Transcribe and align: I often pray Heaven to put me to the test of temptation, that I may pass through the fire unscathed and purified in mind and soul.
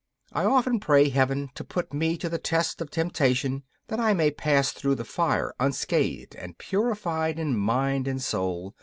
I 0.33 0.45
often 0.45 0.79
pray 0.79 1.09
Heaven 1.09 1.51
to 1.53 1.63
put 1.63 1.93
me 1.93 2.17
to 2.17 2.27
the 2.27 2.39
test 2.39 2.81
of 2.81 2.89
temptation, 2.89 3.61
that 3.85 3.99
I 3.99 4.15
may 4.15 4.31
pass 4.31 4.71
through 4.71 4.95
the 4.95 5.05
fire 5.05 5.53
unscathed 5.59 6.33
and 6.37 6.57
purified 6.57 7.37
in 7.37 7.55
mind 7.55 8.07
and 8.07 8.19
soul. 8.19 8.73